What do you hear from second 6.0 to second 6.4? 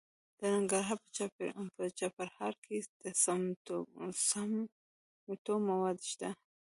شته.